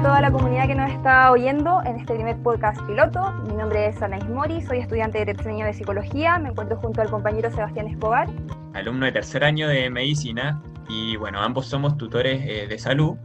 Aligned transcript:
a 0.00 0.02
toda 0.02 0.20
la 0.22 0.32
comunidad 0.32 0.66
que 0.66 0.74
nos 0.74 0.90
está 0.90 1.30
oyendo 1.30 1.82
en 1.84 1.96
este 1.96 2.14
primer 2.14 2.38
podcast 2.38 2.80
piloto. 2.86 3.32
Mi 3.46 3.54
nombre 3.54 3.88
es 3.88 4.00
Anaís 4.00 4.26
Mori, 4.30 4.62
soy 4.62 4.78
estudiante 4.78 5.18
de 5.18 5.26
tercer 5.26 5.52
año 5.52 5.66
de 5.66 5.74
psicología. 5.74 6.38
Me 6.38 6.48
encuentro 6.48 6.78
junto 6.78 7.02
al 7.02 7.10
compañero 7.10 7.50
Sebastián 7.50 7.86
Escobar. 7.86 8.26
Alumno 8.72 9.04
de 9.04 9.12
tercer 9.12 9.44
año 9.44 9.68
de 9.68 9.90
medicina 9.90 10.62
y 10.88 11.16
bueno, 11.16 11.42
ambos 11.42 11.66
somos 11.66 11.98
tutores 11.98 12.40
eh, 12.46 12.66
de 12.66 12.78
salud. 12.78 13.18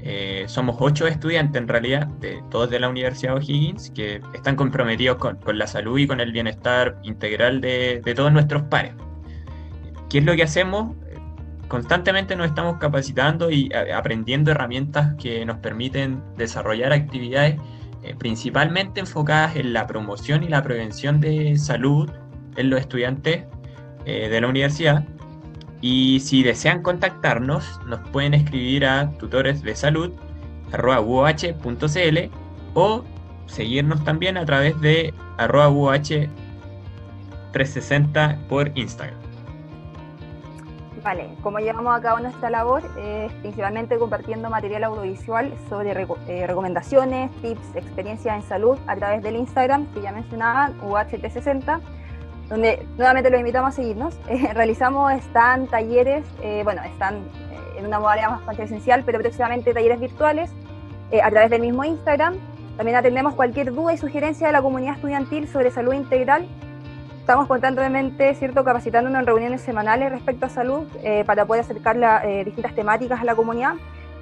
Eh, 0.00 0.44
somos 0.46 0.76
ocho 0.78 1.08
estudiantes 1.08 1.60
en 1.60 1.66
realidad, 1.66 2.06
de, 2.06 2.40
todos 2.50 2.70
de 2.70 2.78
la 2.78 2.88
Universidad 2.88 3.34
O'Higgins, 3.34 3.90
que 3.90 4.20
están 4.32 4.54
comprometidos 4.54 5.16
con, 5.16 5.40
la 5.58 5.66
salud 5.66 5.98
y 5.98 6.06
con 6.06 6.20
el 6.20 6.30
bienestar 6.30 6.98
integral 7.02 7.60
de, 7.60 8.00
de 8.04 8.14
todos 8.14 8.32
nuestros 8.32 8.62
pares. 8.62 8.92
¿Qué 10.08 10.18
es 10.18 10.24
lo 10.24 10.36
que 10.36 10.44
hacemos? 10.44 10.94
Constantemente 11.72 12.36
nos 12.36 12.46
estamos 12.48 12.76
capacitando 12.76 13.50
y 13.50 13.70
eh, 13.72 13.94
aprendiendo 13.94 14.50
herramientas 14.50 15.14
que 15.14 15.46
nos 15.46 15.56
permiten 15.56 16.22
desarrollar 16.36 16.92
actividades 16.92 17.58
eh, 18.02 18.14
principalmente 18.18 19.00
enfocadas 19.00 19.56
en 19.56 19.72
la 19.72 19.86
promoción 19.86 20.44
y 20.44 20.48
la 20.48 20.62
prevención 20.62 21.18
de 21.18 21.56
salud 21.56 22.10
en 22.56 22.68
los 22.68 22.78
estudiantes 22.78 23.44
eh, 24.04 24.28
de 24.28 24.40
la 24.42 24.48
universidad. 24.48 25.06
Y 25.80 26.20
si 26.20 26.42
desean 26.42 26.82
contactarnos, 26.82 27.80
nos 27.86 28.00
pueden 28.10 28.34
escribir 28.34 28.84
a 28.84 29.10
tutores 29.12 29.62
de 29.62 29.74
salud 29.74 30.12
o 32.74 33.02
seguirnos 33.46 34.04
también 34.04 34.36
a 34.36 34.44
través 34.44 34.78
de 34.82 35.14
arroba 35.38 35.98
360 36.02 38.38
por 38.50 38.70
Instagram. 38.74 39.31
Vale, 41.02 41.30
como 41.42 41.58
llevamos 41.58 41.98
a 41.98 42.00
cabo 42.00 42.20
nuestra 42.20 42.48
labor, 42.48 42.84
es 42.96 43.32
principalmente 43.34 43.98
compartiendo 43.98 44.48
material 44.50 44.84
audiovisual 44.84 45.52
sobre 45.68 45.90
eh, 46.28 46.46
recomendaciones, 46.46 47.28
tips, 47.42 47.74
experiencias 47.74 48.36
en 48.36 48.48
salud 48.48 48.78
a 48.86 48.94
través 48.94 49.20
del 49.20 49.34
Instagram 49.34 49.92
que 49.94 50.02
ya 50.02 50.12
mencionaba, 50.12 50.70
UHT60, 50.80 51.80
donde 52.48 52.86
nuevamente 52.96 53.30
los 53.30 53.40
invitamos 53.40 53.70
a 53.70 53.72
seguirnos. 53.72 54.14
Eh, 54.28 54.54
realizamos, 54.54 55.12
están 55.12 55.66
talleres, 55.66 56.24
eh, 56.40 56.60
bueno, 56.62 56.82
están 56.84 57.24
en 57.76 57.84
una 57.84 57.98
modalidad 57.98 58.30
más 58.30 58.56
presencial, 58.56 59.02
pero 59.04 59.18
próximamente 59.18 59.74
talleres 59.74 59.98
virtuales 59.98 60.52
a 61.22 61.30
través 61.30 61.50
del 61.50 61.62
mismo 61.62 61.84
Instagram. 61.84 62.36
También 62.76 62.96
atendemos 62.96 63.34
cualquier 63.34 63.74
duda 63.74 63.92
y 63.92 63.98
sugerencia 63.98 64.46
de 64.46 64.52
la 64.52 64.62
comunidad 64.62 64.94
estudiantil 64.94 65.48
sobre 65.48 65.70
salud 65.70 65.94
integral 65.94 66.46
Estamos 67.22 67.46
constantemente 67.46 68.34
¿cierto? 68.34 68.64
capacitándonos 68.64 69.20
en 69.20 69.26
reuniones 69.26 69.60
semanales 69.60 70.10
respecto 70.10 70.46
a 70.46 70.48
salud 70.48 70.88
eh, 71.04 71.22
para 71.24 71.44
poder 71.44 71.62
acercar 71.62 71.94
la, 71.94 72.20
eh, 72.28 72.44
distintas 72.44 72.74
temáticas 72.74 73.20
a 73.20 73.24
la 73.24 73.36
comunidad. 73.36 73.74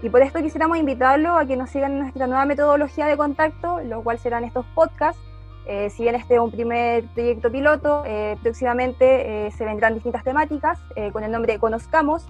Y 0.02 0.10
por 0.10 0.20
esto 0.20 0.38
quisiéramos 0.42 0.76
invitarlo 0.76 1.34
a 1.38 1.46
que 1.46 1.56
nos 1.56 1.70
sigan 1.70 1.92
en 1.92 2.00
nuestra 2.00 2.26
nueva 2.26 2.44
metodología 2.44 3.06
de 3.06 3.16
contacto, 3.16 3.80
lo 3.80 4.02
cual 4.02 4.18
serán 4.18 4.44
estos 4.44 4.66
podcasts. 4.74 5.18
Eh, 5.66 5.88
si 5.88 6.02
bien 6.02 6.14
este 6.14 6.34
es 6.34 6.40
un 6.40 6.50
primer 6.50 7.04
proyecto 7.14 7.50
piloto, 7.50 8.04
próximamente 8.42 9.50
se 9.50 9.64
vendrán 9.64 9.94
distintas 9.94 10.22
temáticas 10.22 10.78
con 11.14 11.24
el 11.24 11.32
nombre 11.32 11.58
Conozcamos, 11.58 12.26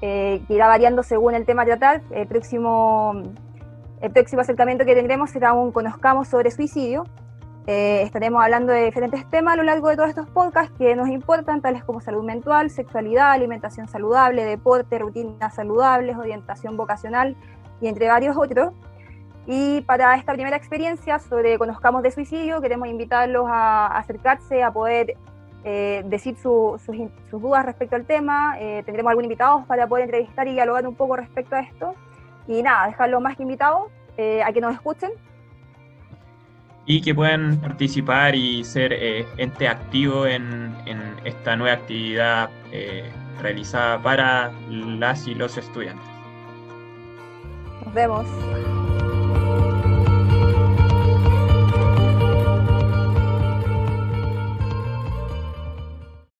que 0.00 0.46
irá 0.48 0.66
variando 0.66 1.02
según 1.02 1.34
el 1.34 1.44
tema 1.44 1.62
a 1.62 1.66
tratar. 1.66 2.00
El 2.10 2.26
próximo, 2.26 3.22
el 4.00 4.10
próximo 4.12 4.40
acercamiento 4.40 4.86
que 4.86 4.94
tendremos 4.94 5.28
será 5.28 5.52
un 5.52 5.72
Conozcamos 5.72 6.28
sobre 6.28 6.50
suicidio, 6.50 7.04
eh, 7.68 8.02
estaremos 8.02 8.40
hablando 8.40 8.72
de 8.72 8.84
diferentes 8.84 9.28
temas 9.28 9.54
a 9.54 9.56
lo 9.56 9.64
largo 9.64 9.88
de 9.88 9.96
todos 9.96 10.08
estos 10.08 10.28
podcasts 10.28 10.72
que 10.78 10.94
nos 10.94 11.08
importan, 11.08 11.60
tales 11.60 11.82
como 11.82 12.00
salud 12.00 12.22
mental, 12.22 12.70
sexualidad, 12.70 13.32
alimentación 13.32 13.88
saludable, 13.88 14.44
deporte, 14.44 15.00
rutinas 15.00 15.52
saludables, 15.52 16.16
orientación 16.16 16.76
vocacional 16.76 17.34
y 17.80 17.88
entre 17.88 18.06
varios 18.06 18.36
otros. 18.36 18.72
Y 19.48 19.80
para 19.80 20.14
esta 20.14 20.32
primera 20.32 20.56
experiencia 20.56 21.18
sobre 21.18 21.58
Conozcamos 21.58 22.04
de 22.04 22.12
Suicidio, 22.12 22.60
queremos 22.60 22.86
invitarlos 22.86 23.46
a 23.48 23.86
acercarse, 23.98 24.62
a 24.62 24.70
poder 24.70 25.16
eh, 25.64 26.04
decir 26.06 26.36
sus, 26.36 26.80
dudas 27.32 27.66
respecto 27.66 27.96
al 27.96 28.04
tema. 28.04 28.54
Eh, 28.60 28.84
tendremos 28.86 29.10
algunos 29.10 29.26
invitados 29.26 29.66
para 29.66 29.88
poder 29.88 30.04
entrevistar 30.04 30.46
y 30.46 30.52
dialogar 30.52 30.86
un 30.86 30.94
poco 30.94 31.16
respecto 31.16 31.56
a 31.56 31.60
esto. 31.60 31.96
Y 32.46 32.62
nada, 32.62 32.86
dejarlos 32.86 33.20
más 33.20 33.36
que 33.36 33.42
invitados 33.42 33.90
a 34.16 34.52
que 34.52 34.60
nos 34.62 34.72
escuchen 34.72 35.10
y 36.86 37.00
que 37.00 37.14
puedan 37.14 37.56
participar 37.58 38.34
y 38.34 38.64
ser 38.64 38.92
eh, 38.92 39.26
ente 39.36 39.68
activo 39.68 40.26
en, 40.26 40.74
esta 41.24 41.56
nueva 41.56 41.74
actividad 41.74 42.48
eh, 42.70 43.10
realizada 43.42 44.00
para 44.00 44.52
las 44.70 45.26
y 45.26 45.34
los 45.34 45.56
estudiantes. 45.56 46.06
Nos 47.84 47.92
vemos. 47.92 48.75